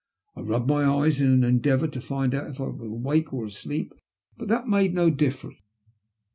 [0.35, 3.45] I rubbed my eyes in an endeavoor to find out if I were awake or
[3.45, 3.93] asleep,
[4.35, 5.61] but that made no difference.